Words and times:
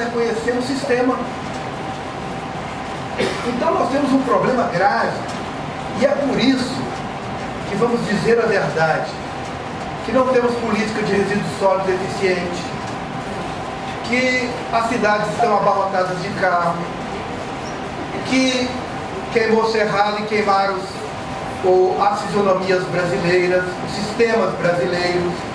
reconhecer 0.00 0.52
o 0.52 0.62
sistema. 0.62 1.18
Então 3.46 3.74
nós 3.74 3.90
temos 3.90 4.12
um 4.12 4.22
problema 4.22 4.64
grave 4.64 5.16
e 6.00 6.06
é 6.06 6.08
por 6.08 6.38
isso 6.38 6.74
que 7.68 7.76
vamos 7.76 8.00
dizer 8.06 8.40
a 8.40 8.46
verdade, 8.46 9.10
que 10.06 10.12
não 10.12 10.26
temos 10.28 10.54
política 10.54 11.02
de 11.02 11.12
resíduos 11.12 11.58
sólidos 11.58 11.90
eficiente, 11.90 12.62
que 14.08 14.50
as 14.72 14.88
cidades 14.88 15.28
estão 15.32 15.58
abarrotadas 15.58 16.20
de 16.22 16.28
carro, 16.40 16.78
que 18.28 18.70
queimou 19.32 19.70
Cerrado 19.70 20.20
e 20.20 20.26
queimaram 20.26 20.76
as 22.00 22.22
fisionomias 22.22 22.82
brasileiras, 22.84 23.64
os 23.86 23.94
sistemas 23.94 24.54
brasileiros. 24.54 25.50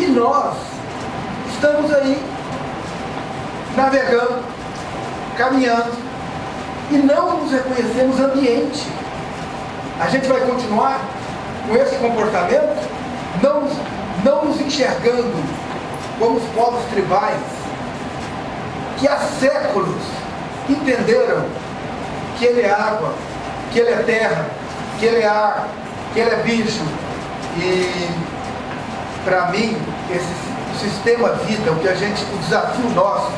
E 0.00 0.06
nós 0.06 0.56
estamos 1.52 1.92
aí, 1.92 2.18
navegando, 3.76 4.42
caminhando, 5.36 5.92
e 6.90 6.96
não 6.96 7.36
nos 7.36 7.52
reconhecemos 7.52 8.18
ambiente. 8.18 8.88
A 10.00 10.08
gente 10.08 10.26
vai 10.26 10.40
continuar 10.40 11.02
com 11.68 11.76
esse 11.76 11.96
comportamento, 11.96 12.88
não, 13.42 13.68
não 14.24 14.46
nos 14.46 14.58
enxergando 14.62 15.36
como 16.18 16.38
os 16.38 16.44
povos 16.54 16.82
tribais, 16.86 17.42
que 18.98 19.06
há 19.06 19.18
séculos 19.18 20.00
entenderam 20.66 21.44
que 22.38 22.46
ele 22.46 22.62
é 22.62 22.70
água, 22.70 23.12
que 23.70 23.80
ele 23.80 23.90
é 23.90 23.96
terra, 23.96 24.46
que 24.98 25.04
ele 25.04 25.20
é 25.20 25.26
ar, 25.26 25.68
que 26.14 26.20
ele 26.20 26.30
é 26.30 26.36
bicho. 26.36 26.80
E 27.58 28.29
para 29.24 29.50
mim, 29.50 29.76
esse 30.10 30.84
sistema 30.84 31.30
vida, 31.46 31.70
o 31.72 31.76
que 31.76 31.88
a 31.88 31.94
gente, 31.94 32.22
o 32.24 32.38
desafio 32.38 32.90
nosso 32.90 33.30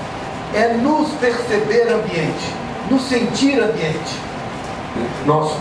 é 0.55 0.75
nos 0.75 1.11
perceber 1.13 1.93
ambiente, 1.93 2.55
nos 2.91 3.03
sentir 3.09 3.61
ambiente. 3.61 4.21
Nós 5.25 5.57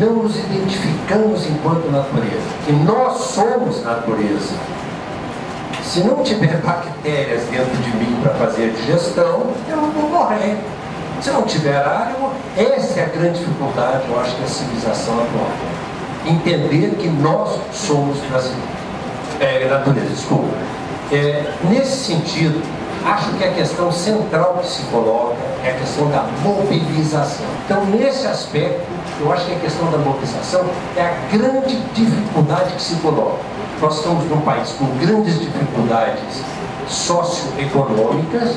não 0.00 0.14
nos 0.14 0.36
identificamos 0.36 1.46
enquanto 1.46 1.90
natureza, 1.90 2.48
que 2.64 2.72
nós 2.72 3.18
somos 3.18 3.82
natureza. 3.84 4.54
Se 5.84 6.00
não 6.00 6.22
tiver 6.24 6.56
bactérias 6.62 7.44
dentro 7.44 7.76
de 7.76 7.96
mim 7.96 8.18
para 8.20 8.34
fazer 8.34 8.72
digestão, 8.72 9.52
eu 9.68 9.76
vou 9.76 10.10
morrer. 10.10 10.56
Se 11.22 11.30
não 11.30 11.42
tiver 11.42 11.76
ar, 11.76 12.12
eu... 12.18 12.32
essa 12.74 13.00
é 13.00 13.04
a 13.04 13.06
grande 13.06 13.38
dificuldade, 13.38 14.02
eu 14.08 14.20
acho, 14.20 14.36
da 14.36 14.46
civilização 14.46 15.14
atual. 15.14 15.50
Entender 16.26 16.96
que 16.98 17.08
nós 17.08 17.60
somos 17.72 18.18
brasileiros. 18.28 18.85
É, 19.40 19.66
natureza, 19.68 20.06
desculpa. 20.08 20.48
É, 21.12 21.44
nesse 21.68 22.14
sentido, 22.14 22.62
acho 23.04 23.30
que 23.32 23.44
a 23.44 23.52
questão 23.52 23.92
central 23.92 24.58
que 24.60 24.66
se 24.66 24.82
coloca 24.84 25.36
é 25.62 25.70
a 25.70 25.74
questão 25.74 26.08
da 26.08 26.24
mobilização. 26.42 27.46
Então, 27.64 27.84
nesse 27.86 28.26
aspecto, 28.26 28.82
eu 29.20 29.32
acho 29.32 29.46
que 29.46 29.52
a 29.52 29.58
questão 29.58 29.90
da 29.90 29.98
mobilização 29.98 30.64
é 30.96 31.02
a 31.02 31.36
grande 31.36 31.76
dificuldade 31.94 32.72
que 32.72 32.82
se 32.82 32.96
coloca. 32.96 33.38
Nós 33.80 33.96
estamos 33.96 34.24
num 34.30 34.40
país 34.40 34.70
com 34.70 34.86
grandes 34.98 35.38
dificuldades 35.38 36.42
socioeconômicas, 36.88 38.56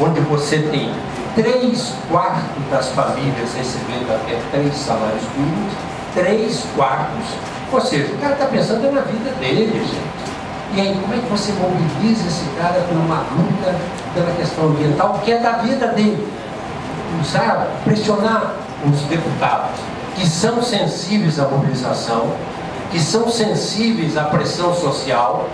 onde 0.00 0.20
você 0.20 0.58
tem 0.58 0.92
três 1.36 1.92
quartos 2.10 2.70
das 2.70 2.88
famílias 2.88 3.54
recebendo 3.54 4.12
até 4.12 4.38
três 4.50 4.74
salários 4.74 5.22
mínimos, 5.36 5.72
três 6.14 6.64
quartos. 6.74 7.26
Ou 7.72 7.80
seja, 7.80 8.12
o 8.12 8.18
cara 8.18 8.32
está 8.32 8.46
pensando 8.46 8.92
na 8.92 9.02
vida 9.02 9.30
dele, 9.38 9.72
gente. 9.72 10.25
E 10.74 10.80
aí, 10.80 10.98
como 11.00 11.14
é 11.14 11.18
que 11.18 11.30
você 11.30 11.52
mobiliza 11.52 12.26
esse 12.26 12.44
cara 12.58 12.80
por 12.80 12.96
uma 12.96 13.24
luta 13.36 13.74
pela 14.14 14.30
questão 14.32 14.66
ambiental, 14.66 15.20
que 15.24 15.32
é 15.32 15.38
da 15.38 15.52
vida 15.52 15.88
dele? 15.88 16.26
Usar, 17.20 17.68
pressionar 17.84 18.54
os 18.84 19.00
deputados 19.02 19.80
que 20.16 20.26
são 20.26 20.62
sensíveis 20.62 21.38
à 21.38 21.46
mobilização, 21.46 22.32
que 22.90 22.98
são 22.98 23.28
sensíveis 23.28 24.16
à 24.16 24.24
pressão 24.24 24.74
social. 24.74 25.48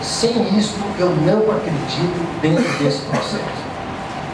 Sem 0.00 0.56
isso, 0.56 0.76
eu 0.98 1.08
não 1.10 1.50
acredito 1.50 2.40
dentro 2.40 2.62
desse 2.78 3.00
processo. 3.02 3.62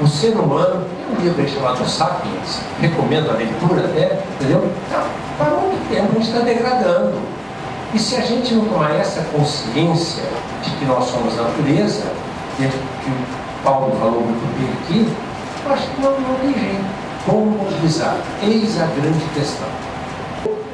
O 0.00 0.06
ser 0.06 0.36
humano, 0.36 0.84
tem 0.84 1.18
um 1.18 1.22
livro 1.22 1.48
chamado 1.48 1.88
Sapiens, 1.88 2.60
recomendo 2.80 3.30
a 3.30 3.34
leitura 3.34 3.84
até, 3.84 4.20
entendeu? 4.34 4.70
Há 5.40 5.44
muito 5.44 5.88
tempo 5.88 6.08
a 6.10 6.14
gente 6.14 6.28
está 6.28 6.40
degradando. 6.40 7.14
E 7.94 7.98
se 7.98 8.16
a 8.16 8.20
gente 8.20 8.52
não 8.54 8.66
tomar 8.66 8.94
essa 8.96 9.22
consciência 9.32 10.22
de 10.62 10.70
que 10.72 10.84
nós 10.84 11.04
somos 11.06 11.34
natureza, 11.34 12.12
que 12.58 12.64
o 12.64 13.64
Paulo 13.64 13.96
falou 13.98 14.20
muito 14.20 14.46
bem 14.58 14.68
aqui, 14.82 15.10
eu 15.64 15.72
acho 15.72 15.88
que 15.88 16.02
não, 16.02 16.10
não 16.20 16.34
tem 16.40 16.52
jeito. 16.52 16.84
Como 17.24 17.46
mobilizar? 17.46 18.16
Eis 18.42 18.78
a 18.78 18.86
grande 18.86 19.24
questão. 19.34 19.68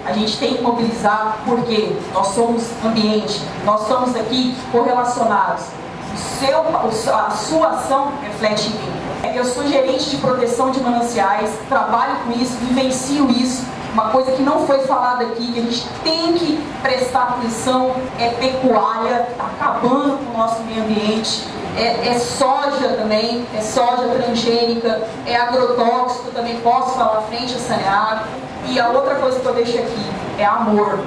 A 0.05 0.13
gente 0.13 0.37
tem 0.39 0.55
que 0.57 0.63
mobilizar 0.63 1.39
porque 1.47 1.97
nós 2.13 2.27
somos 2.29 2.65
ambiente, 2.85 3.43
nós 3.65 3.83
estamos 3.83 4.17
aqui 4.17 4.55
correlacionados. 4.73 5.67
O 6.13 6.17
seu, 6.17 7.15
a 7.17 7.31
sua 7.31 7.69
ação 7.69 8.13
reflete 8.23 8.69
em 8.69 8.71
mim. 8.71 9.37
Eu 9.37 9.45
sou 9.45 9.67
gerente 9.67 10.11
de 10.11 10.17
proteção 10.19 10.71
de 10.71 10.81
mananciais, 10.81 11.51
trabalho 11.69 12.17
com 12.25 12.33
isso, 12.33 12.57
vivencio 12.59 13.31
isso. 13.31 13.65
Uma 13.95 14.11
coisa 14.11 14.33
que 14.33 14.43
não 14.43 14.67
foi 14.67 14.81
falada 14.81 15.23
aqui, 15.25 15.53
que 15.53 15.61
a 15.61 15.63
gente 15.63 15.87
tem 16.03 16.33
que 16.33 16.61
prestar 16.83 17.39
atenção, 17.39 17.95
é 18.19 18.29
pecuária, 18.31 19.29
está 19.31 19.45
acabando 19.45 20.19
com 20.19 20.35
o 20.35 20.37
nosso 20.37 20.65
meio 20.65 20.83
ambiente. 20.83 21.47
É, 21.77 22.09
é, 22.09 22.19
soja 22.19 22.89
também, 22.99 23.47
é 23.57 23.61
soja 23.61 24.09
transgênica, 24.09 25.01
é 25.25 25.37
agrotóxico, 25.37 26.33
também 26.33 26.59
posso 26.61 26.99
falar 26.99 27.23
frente 27.29 27.55
a 27.55 27.59
saneado. 27.59 28.25
E 28.67 28.81
a 28.81 28.89
outra 28.89 29.15
coisa 29.15 29.39
que 29.39 29.47
eu 29.47 29.55
deixo 29.55 29.79
aqui 29.79 30.11
é 30.39 30.45
amor. 30.45 30.99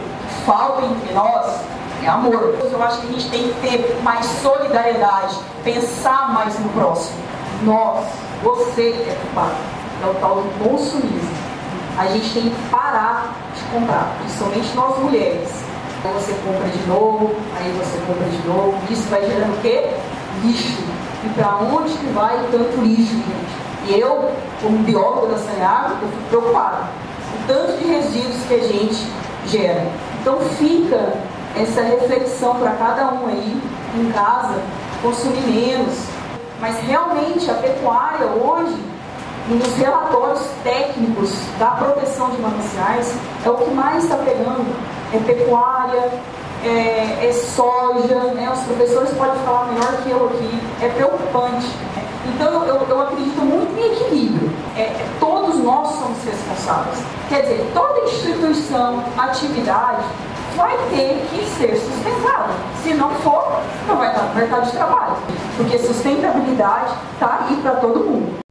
Falta 0.45 0.85
entre 0.85 1.13
nós 1.13 1.59
é 2.01 2.07
amor. 2.07 2.55
Eu 2.71 2.83
acho 2.83 3.01
que 3.01 3.07
a 3.07 3.11
gente 3.11 3.29
tem 3.29 3.49
que 3.49 3.67
ter 3.67 3.99
mais 4.01 4.25
solidariedade, 4.41 5.37
pensar 5.61 6.33
mais 6.33 6.57
no 6.57 6.69
próximo. 6.69 7.17
Nós, 7.63 8.05
você 8.41 8.91
é 8.91 9.17
culpado. 9.23 9.55
É 10.01 10.07
o 10.07 10.13
tal 10.21 10.35
do 10.35 10.63
consumismo. 10.63 11.56
A 11.97 12.05
gente 12.07 12.33
tem 12.33 12.43
que 12.43 12.69
parar 12.69 13.33
de 13.55 13.63
comprar, 13.73 14.15
principalmente 14.19 14.75
nós 14.75 14.99
mulheres. 14.99 15.49
Aí 16.03 16.13
você 16.13 16.33
compra 16.45 16.69
de 16.69 16.87
novo, 16.87 17.35
aí 17.59 17.71
você 17.71 17.97
compra 18.05 18.29
de 18.29 18.47
novo. 18.47 18.77
Isso 18.89 19.09
vai 19.09 19.21
gerando 19.21 19.57
o 19.57 19.61
quê? 19.61 19.89
Lixo. 20.43 20.83
E 21.23 21.29
para 21.29 21.57
onde 21.57 21.93
que 21.93 22.05
vai 22.13 22.37
tanto 22.51 22.81
lixo, 22.81 23.13
gente? 23.13 23.67
E 23.87 23.99
eu, 23.99 24.31
como 24.61 24.77
biólogo 24.79 25.27
da 25.27 25.37
Saneago, 25.37 25.95
eu 26.01 26.09
fico 26.09 26.23
preocupada 26.29 26.83
o 27.33 27.47
tanto 27.47 27.77
de 27.77 27.85
resíduos 27.85 28.43
que 28.47 28.53
a 28.53 28.59
gente 28.59 29.07
gera. 29.47 29.87
Então 30.21 30.39
fica 30.57 31.13
essa 31.55 31.81
reflexão 31.81 32.55
para 32.55 32.71
cada 32.71 33.13
um 33.13 33.27
aí 33.27 33.61
em 33.95 34.11
casa, 34.11 34.55
consumir 35.01 35.41
menos. 35.41 35.97
Mas 36.59 36.79
realmente 36.81 37.49
a 37.49 37.55
pecuária 37.55 38.27
hoje, 38.27 38.75
nos 39.47 39.75
relatórios 39.77 40.41
técnicos 40.63 41.31
da 41.57 41.67
proteção 41.67 42.29
de 42.31 42.41
mananciais, 42.41 43.13
é 43.45 43.49
o 43.49 43.55
que 43.55 43.71
mais 43.71 44.03
está 44.03 44.17
pegando. 44.17 44.65
É 45.13 45.19
pecuária, 45.19 46.11
é, 46.63 47.27
é 47.27 47.31
soja, 47.31 48.33
né? 48.33 48.51
os 48.53 48.59
professores 48.61 49.11
podem 49.11 49.39
falar 49.43 49.67
melhor 49.67 49.93
que 50.03 50.09
eu 50.09 50.25
aqui, 50.25 50.61
é 50.81 50.89
preocupante. 50.89 51.67
Então 52.25 52.65
eu, 52.65 52.75
eu 52.89 53.01
acredito 53.01 53.39
muito 53.39 53.79
em 53.79 53.93
equilíbrio. 53.93 54.51
É, 54.75 54.81
é, 54.81 55.07
todos 55.19 55.57
nós 55.63 55.87
somos 55.95 56.23
responsáveis. 56.23 56.97
Quer 57.29 57.41
dizer, 57.41 57.71
toda 57.73 58.01
instituição, 58.01 59.03
atividade 59.17 60.03
vai 60.55 60.75
ter 60.89 61.25
que 61.29 61.45
ser 61.57 61.75
sustentada. 61.77 62.53
Se 62.83 62.93
não 62.93 63.11
for, 63.11 63.61
não 63.87 63.95
vai 63.95 64.09
estar 64.09 64.23
no 64.23 64.35
mercado 64.35 64.65
de 64.65 64.71
trabalho. 64.71 65.15
Porque 65.55 65.77
sustentabilidade 65.79 66.93
está 67.13 67.45
aí 67.47 67.55
para 67.57 67.75
todo 67.75 67.99
mundo. 67.99 68.46